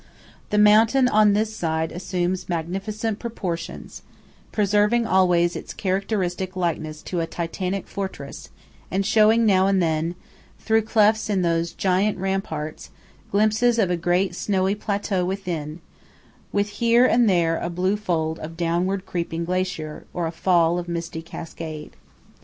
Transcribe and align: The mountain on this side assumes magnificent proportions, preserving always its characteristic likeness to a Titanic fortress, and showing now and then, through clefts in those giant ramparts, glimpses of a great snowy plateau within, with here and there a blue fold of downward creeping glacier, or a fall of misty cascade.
The 0.49 0.57
mountain 0.57 1.07
on 1.07 1.33
this 1.33 1.55
side 1.55 1.91
assumes 1.91 2.49
magnificent 2.49 3.19
proportions, 3.19 4.01
preserving 4.51 5.05
always 5.05 5.55
its 5.55 5.75
characteristic 5.75 6.55
likeness 6.55 7.03
to 7.03 7.19
a 7.19 7.27
Titanic 7.27 7.85
fortress, 7.87 8.49
and 8.89 9.05
showing 9.05 9.45
now 9.45 9.67
and 9.67 9.79
then, 9.79 10.15
through 10.57 10.81
clefts 10.81 11.29
in 11.29 11.43
those 11.43 11.71
giant 11.71 12.17
ramparts, 12.17 12.89
glimpses 13.31 13.77
of 13.77 13.91
a 13.91 13.95
great 13.95 14.33
snowy 14.33 14.73
plateau 14.73 15.23
within, 15.23 15.81
with 16.51 16.69
here 16.81 17.05
and 17.05 17.29
there 17.29 17.59
a 17.59 17.69
blue 17.69 17.95
fold 17.95 18.39
of 18.39 18.57
downward 18.57 19.05
creeping 19.05 19.45
glacier, 19.45 20.07
or 20.15 20.25
a 20.25 20.31
fall 20.31 20.79
of 20.79 20.87
misty 20.89 21.21
cascade. 21.21 21.95